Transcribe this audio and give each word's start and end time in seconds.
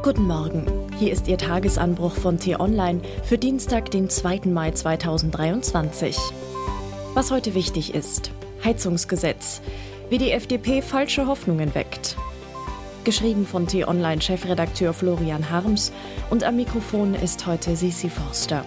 Guten 0.00 0.28
Morgen. 0.28 0.64
Hier 1.00 1.10
ist 1.10 1.26
Ihr 1.26 1.38
Tagesanbruch 1.38 2.14
von 2.14 2.38
T-Online 2.38 3.00
für 3.24 3.36
Dienstag, 3.36 3.90
den 3.90 4.08
2. 4.08 4.42
Mai 4.44 4.70
2023. 4.70 6.16
Was 7.14 7.32
heute 7.32 7.54
wichtig 7.54 7.94
ist: 7.94 8.30
Heizungsgesetz. 8.62 9.60
Wie 10.08 10.18
die 10.18 10.30
FDP 10.30 10.82
falsche 10.82 11.26
Hoffnungen 11.26 11.74
weckt. 11.74 12.16
Geschrieben 13.02 13.44
von 13.44 13.66
T-Online-Chefredakteur 13.66 14.94
Florian 14.94 15.50
Harms 15.50 15.92
und 16.30 16.44
am 16.44 16.54
Mikrofon 16.54 17.14
ist 17.14 17.44
heute 17.46 17.74
Sisi 17.74 18.08
Forster. 18.08 18.64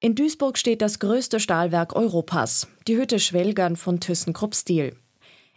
In 0.00 0.14
Duisburg 0.14 0.58
steht 0.58 0.82
das 0.82 0.98
größte 0.98 1.40
Stahlwerk 1.40 1.96
Europas, 1.96 2.68
die 2.86 2.98
Hütte 2.98 3.18
Schwelgern 3.18 3.76
von 3.76 4.00
ThyssenKrupp 4.00 4.54
Steel. 4.54 4.94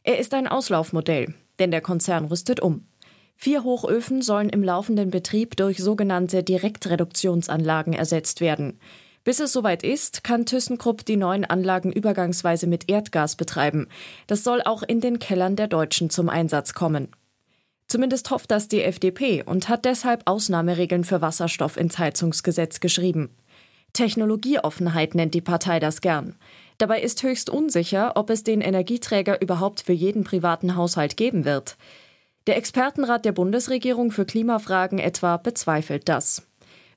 Er 0.04 0.18
ist 0.18 0.34
ein 0.34 0.48
Auslaufmodell, 0.48 1.36
denn 1.60 1.72
der 1.72 1.82
Konzern 1.82 2.26
rüstet 2.26 2.60
um. 2.60 2.86
Vier 3.36 3.64
Hochöfen 3.64 4.22
sollen 4.22 4.50
im 4.50 4.64
laufenden 4.64 5.10
Betrieb 5.10 5.58
durch 5.58 5.80
sogenannte 5.80 6.44
Direktreduktionsanlagen 6.44 7.94
ersetzt 7.94 8.40
werden. 8.40 8.80
Bis 9.24 9.40
es 9.40 9.54
soweit 9.54 9.84
ist, 9.84 10.24
kann 10.24 10.46
ThyssenKrupp 10.46 11.06
die 11.06 11.18
neuen 11.18 11.46
Anlagen 11.46 11.92
übergangsweise 11.92 12.68
mit 12.68 12.90
Erdgas 12.90 13.36
betreiben. 13.36 13.88
Das 14.28 14.44
soll 14.44 14.62
auch 14.64 14.84
in 14.84 15.00
den 15.00 15.20
Kellern 15.20 15.56
der 15.56 15.68
Deutschen 15.68 16.10
zum 16.10 16.30
Einsatz 16.30 16.74
kommen. 16.74 17.10
Zumindest 17.88 18.32
hofft 18.32 18.50
das 18.52 18.68
die 18.68 18.82
FDP 18.82 19.44
und 19.44 19.70
hat 19.70 19.86
deshalb 19.86 20.24
Ausnahmeregeln 20.26 21.04
für 21.04 21.22
Wasserstoff 21.22 21.78
ins 21.78 22.00
Heizungsgesetz 22.00 22.80
geschrieben. 22.80 23.30
Technologieoffenheit 23.94 25.14
nennt 25.14 25.34
die 25.34 25.42
Partei 25.42 25.80
das 25.80 26.02
gern. 26.02 26.36
Dabei 26.82 27.00
ist 27.00 27.22
höchst 27.22 27.52
unsicher, 27.52 28.14
ob 28.16 28.32
es 28.32 28.44
den 28.44 28.60
Energieträger 28.60 29.40
überhaupt 29.40 29.82
für 29.82 29.94
jeden 29.94 30.24
privaten 30.24 30.76
Haushalt 30.76 31.16
geben 31.16 31.46
wird. 31.46 31.78
Der 32.48 32.58
Expertenrat 32.58 33.24
der 33.24 33.34
Bundesregierung 33.34 34.10
für 34.10 34.26
Klimafragen 34.26 34.98
etwa 34.98 35.38
bezweifelt 35.38 36.10
das. 36.10 36.48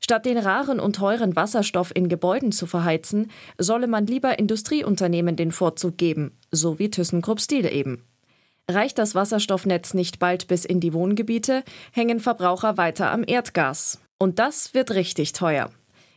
Statt 0.00 0.24
den 0.24 0.38
raren 0.38 0.80
und 0.80 0.96
teuren 0.96 1.36
Wasserstoff 1.36 1.94
in 1.94 2.08
Gebäuden 2.08 2.50
zu 2.50 2.64
verheizen, 2.64 3.30
solle 3.58 3.86
man 3.86 4.06
lieber 4.06 4.38
Industrieunternehmen 4.38 5.36
den 5.36 5.52
Vorzug 5.52 5.98
geben, 5.98 6.32
so 6.50 6.78
wie 6.78 6.88
ThyssenKrupp 6.88 7.42
Steel 7.42 7.70
eben. 7.70 8.06
Reicht 8.70 8.96
das 8.96 9.14
Wasserstoffnetz 9.14 9.92
nicht 9.92 10.18
bald 10.18 10.48
bis 10.48 10.64
in 10.64 10.80
die 10.80 10.94
Wohngebiete, 10.94 11.62
hängen 11.92 12.20
Verbraucher 12.20 12.78
weiter 12.78 13.10
am 13.10 13.22
Erdgas. 13.26 14.00
Und 14.16 14.38
das 14.38 14.72
wird 14.72 14.92
richtig 14.92 15.34
teuer. 15.34 15.68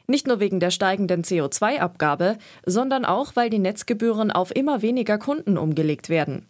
Nicht 0.07 0.25
nur 0.25 0.39
wegen 0.39 0.59
der 0.59 0.71
steigenden 0.71 1.23
CO2-Abgabe, 1.23 2.37
sondern 2.65 3.03
auch, 3.03 3.35
weil 3.35 3.49
die 3.49 3.59
Netzgebühren 3.59 4.31
auf 4.31 4.55
immer 4.55 4.81
weniger 4.81 5.17
Kunden 5.17 5.57
umgelegt 5.57 6.07
werden. 6.09 6.47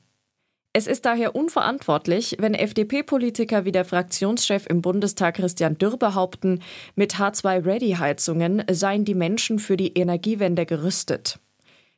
Es 0.73 0.85
ist 0.85 1.05
daher 1.05 1.35
unverantwortlich, 1.35 2.35
wenn 2.39 2.53
FDP-Politiker 2.53 3.65
wie 3.65 3.71
der 3.71 3.83
Fraktionschef 3.83 4.67
im 4.67 4.83
Bundestag 4.83 5.37
Christian 5.37 5.79
Dürr 5.79 5.97
behaupten, 5.97 6.61
mit 6.95 7.15
H2-Ready-Heizungen 7.15 8.63
seien 8.69 9.03
die 9.03 9.15
Menschen 9.15 9.57
für 9.57 9.75
die 9.75 9.93
Energiewende 9.93 10.67
gerüstet. 10.67 11.39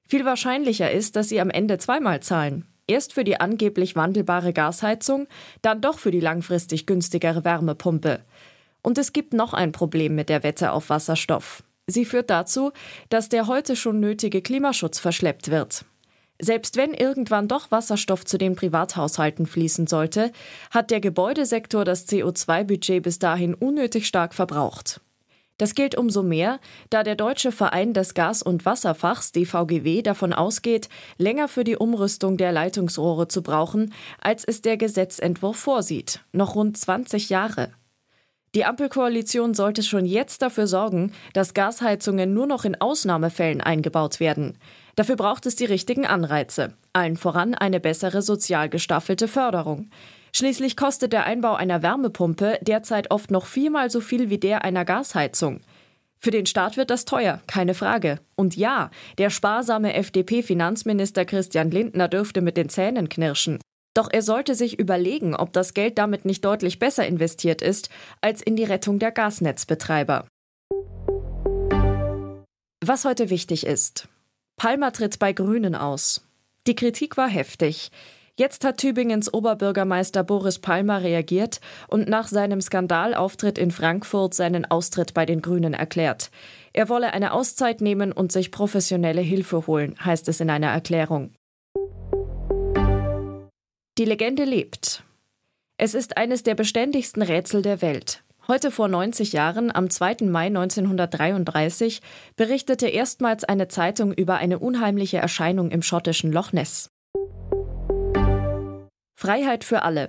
Viel 0.08 0.24
wahrscheinlicher 0.24 0.90
ist, 0.90 1.18
dass 1.18 1.28
sie 1.28 1.42
am 1.42 1.50
Ende 1.50 1.78
zweimal 1.78 2.22
zahlen. 2.22 2.66
Erst 2.88 3.12
für 3.12 3.26
die 3.26 3.40
angeblich 3.40 3.98
wandelbare 3.98 4.54
Gasheizung, 4.54 5.28
dann 5.62 5.82
doch 5.82 6.00
für 6.00 6.12
die 6.12 6.22
langfristig 6.22 6.86
günstigere 6.86 7.44
Wärmepumpe. 7.44 8.22
Und 8.82 8.98
es 8.98 9.14
gibt 9.14 9.34
noch 9.34 9.54
ein 9.54 9.72
Problem 9.72 10.16
mit 10.16 10.30
der 10.30 10.44
Wette 10.44 10.72
auf 10.72 10.90
Wasserstoff. 10.90 11.64
Sie 11.88 12.06
führt 12.06 12.30
dazu, 12.30 12.72
dass 13.10 13.30
der 13.30 13.48
heute 13.48 13.76
schon 13.76 14.00
nötige 14.00 14.42
Klimaschutz 14.42 15.00
verschleppt 15.00 15.50
wird. 15.50 15.86
Selbst 16.42 16.78
wenn 16.78 16.94
irgendwann 16.94 17.50
doch 17.50 17.70
Wasserstoff 17.70 18.24
zu 18.26 18.38
den 18.38 18.56
Privathaushalten 18.56 19.46
fließen 19.46 19.88
sollte, 19.88 20.32
hat 20.72 20.90
der 20.90 21.02
Gebäudesektor 21.02 21.84
das 21.84 22.08
CO2-Budget 22.08 23.04
bis 23.04 23.20
dahin 23.20 23.54
unnötig 23.54 24.08
stark 24.08 24.34
verbraucht. 24.34 25.02
Das 25.58 25.76
gilt 25.76 25.96
umso 25.96 26.24
mehr, 26.24 26.62
da 26.90 27.04
der 27.04 27.16
Deutsche 27.16 27.52
Verein 27.52 27.94
des 27.94 28.14
Gas- 28.14 28.42
und 28.42 28.66
Wasserfachs 28.66 29.34
DVGW 29.34 30.02
davon 30.02 30.32
ausgeht, 30.32 30.88
länger 31.18 31.50
für 31.50 31.66
die 31.66 31.76
Umrüstung 31.76 32.38
der 32.38 32.54
Leitungsrohre 32.54 33.28
zu 33.28 33.44
brauchen, 33.44 33.94
als 34.22 34.46
es 34.46 34.62
der 34.62 34.78
Gesetzentwurf 34.78 35.58
vorsieht, 35.58 36.22
noch 36.32 36.56
rund 36.56 36.78
20 36.78 37.28
Jahre. 37.28 37.74
Die 38.56 38.66
Ampelkoalition 38.66 39.54
sollte 39.54 39.84
schon 39.84 40.06
jetzt 40.06 40.42
dafür 40.42 40.66
sorgen, 40.66 41.12
dass 41.34 41.54
Gasheizungen 41.54 42.34
nur 42.34 42.48
noch 42.48 42.66
in 42.66 42.80
Ausnahmefällen 42.82 43.62
eingebaut 43.62 44.20
werden. 44.20 44.58
Dafür 44.96 45.16
braucht 45.16 45.46
es 45.46 45.56
die 45.56 45.66
richtigen 45.66 46.08
Anreize, 46.08 46.74
allen 46.92 47.16
voran 47.16 47.54
eine 47.54 47.80
bessere 47.80 48.22
sozial 48.24 48.68
gestaffelte 48.68 49.28
Förderung. 49.28 49.92
Schließlich 50.34 50.76
kostet 50.76 51.14
der 51.14 51.26
Einbau 51.26 51.56
einer 51.56 51.84
Wärmepumpe 51.84 52.58
derzeit 52.62 53.12
oft 53.12 53.30
noch 53.32 53.46
viermal 53.46 53.90
so 53.90 54.02
viel 54.02 54.30
wie 54.30 54.40
der 54.40 54.64
einer 54.64 54.84
Gasheizung. 54.86 55.62
Für 56.18 56.32
den 56.32 56.46
Staat 56.46 56.76
wird 56.76 56.90
das 56.90 57.06
teuer, 57.06 57.42
keine 57.48 57.74
Frage. 57.74 58.20
Und 58.36 58.58
ja, 58.58 58.90
der 59.18 59.30
sparsame 59.30 59.94
FDP-Finanzminister 59.94 61.24
Christian 61.24 61.72
Lindner 61.72 62.10
dürfte 62.10 62.42
mit 62.42 62.58
den 62.58 62.68
Zähnen 62.68 63.08
knirschen. 63.10 63.60
Doch 64.00 64.08
er 64.10 64.22
sollte 64.22 64.56
sich 64.56 64.80
überlegen, 64.80 65.36
ob 65.36 65.52
das 65.52 65.74
Geld 65.74 65.98
damit 65.98 66.24
nicht 66.24 66.46
deutlich 66.46 66.80
besser 66.80 67.06
investiert 67.06 67.62
ist 67.62 67.90
als 68.22 68.42
in 68.42 68.56
die 68.56 68.64
Rettung 68.64 68.98
der 68.98 69.12
Gasnetzbetreiber. 69.12 70.26
Was 72.82 73.04
heute 73.04 73.30
wichtig 73.30 73.66
ist. 73.66 74.08
Palmer 74.56 74.94
tritt 74.94 75.20
bei 75.20 75.34
Grünen 75.34 75.76
aus. 75.76 76.26
Die 76.66 76.76
Kritik 76.76 77.18
war 77.18 77.28
heftig. 77.28 77.92
Jetzt 78.38 78.64
hat 78.64 78.78
Tübingens 78.78 79.34
Oberbürgermeister 79.34 80.24
Boris 80.24 80.60
Palmer 80.60 81.04
reagiert 81.04 81.60
und 81.90 82.08
nach 82.08 82.30
seinem 82.30 82.62
Skandalauftritt 82.62 83.58
in 83.58 83.72
Frankfurt 83.72 84.34
seinen 84.34 84.64
Austritt 84.64 85.14
bei 85.14 85.26
den 85.26 85.42
Grünen 85.42 85.74
erklärt. 85.74 86.32
Er 86.72 86.88
wolle 86.88 87.12
eine 87.12 87.34
Auszeit 87.34 87.82
nehmen 87.82 88.14
und 88.14 88.32
sich 88.32 88.50
professionelle 88.50 89.20
Hilfe 89.20 89.68
holen, 89.68 89.98
heißt 90.00 90.30
es 90.30 90.40
in 90.40 90.50
einer 90.50 90.68
Erklärung. 90.68 91.34
Die 94.00 94.06
Legende 94.06 94.46
lebt. 94.46 95.04
Es 95.76 95.94
ist 95.94 96.16
eines 96.16 96.42
der 96.44 96.56
beständigsten 96.56 97.22
Rätsel 97.22 97.62
der 97.62 97.82
Welt. 97.82 98.24
Heute 98.48 98.72
vor 98.72 98.88
90 98.88 99.34
Jahren, 99.34 99.76
am 99.76 99.90
2. 99.90 100.20
Mai 100.22 100.46
1933, 100.46 102.00
berichtete 102.38 102.88
erstmals 102.88 103.44
eine 103.44 103.68
Zeitung 103.68 104.14
über 104.14 104.38
eine 104.38 104.58
unheimliche 104.60 105.18
Erscheinung 105.18 105.70
im 105.70 105.82
schottischen 105.82 106.32
Loch 106.32 106.54
Ness. 106.54 106.92
Freiheit 109.16 109.66
für 109.66 109.82
alle. 109.82 110.08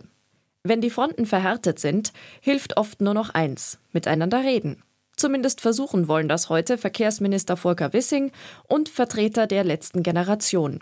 Wenn 0.62 0.80
die 0.80 0.90
Fronten 0.90 1.26
verhärtet 1.26 1.80
sind, 1.80 2.12
hilft 2.40 2.76
oft 2.76 3.00
nur 3.00 3.14
noch 3.14 3.30
eins: 3.30 3.80
miteinander 3.90 4.44
reden. 4.44 4.84
Zumindest 5.16 5.60
versuchen 5.60 6.06
wollen 6.06 6.28
das 6.28 6.48
heute 6.48 6.78
Verkehrsminister 6.78 7.56
Volker 7.56 7.92
Wissing 7.92 8.30
und 8.68 8.88
Vertreter 8.88 9.48
der 9.48 9.64
letzten 9.64 10.04
Generation. 10.04 10.78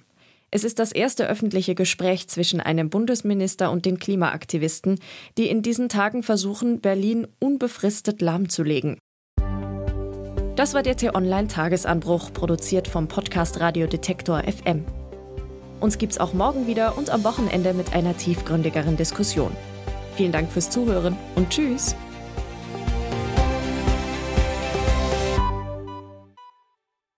Es 0.50 0.64
ist 0.64 0.78
das 0.78 0.92
erste 0.92 1.28
öffentliche 1.28 1.74
Gespräch 1.74 2.28
zwischen 2.28 2.60
einem 2.60 2.88
Bundesminister 2.88 3.70
und 3.70 3.84
den 3.84 3.98
Klimaaktivisten, 3.98 4.98
die 5.36 5.48
in 5.48 5.60
diesen 5.60 5.90
Tagen 5.90 6.22
versuchen, 6.22 6.80
Berlin 6.80 7.26
unbefristet 7.38 8.22
lahmzulegen. 8.22 8.96
Das 10.56 10.74
war 10.74 10.82
der 10.82 10.96
T-Online-Tagesanbruch, 10.96 12.32
produziert 12.32 12.88
vom 12.88 13.08
Podcast 13.08 13.60
Radio 13.60 13.86
Detektor 13.86 14.42
FM. 14.42 14.84
Uns 15.80 15.98
gibt's 15.98 16.18
auch 16.18 16.32
morgen 16.32 16.66
wieder 16.66 16.96
und 16.96 17.10
am 17.10 17.24
Wochenende 17.24 17.74
mit 17.74 17.92
einer 17.92 18.16
tiefgründigeren 18.16 18.96
Diskussion. 18.96 19.52
Vielen 20.16 20.32
Dank 20.32 20.50
fürs 20.50 20.70
Zuhören 20.70 21.16
und 21.36 21.50
Tschüss! 21.50 21.94